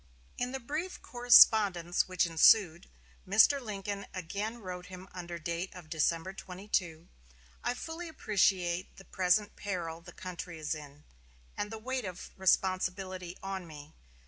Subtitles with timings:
[0.39, 2.89] In the brief correspondence which ensued,
[3.27, 3.61] Mr.
[3.61, 7.07] Lincoln again wrote him under date of December 22:
[7.63, 11.03] "I fully appreciate the present peril the country is in,
[11.55, 13.93] and the weight of responsibility on me.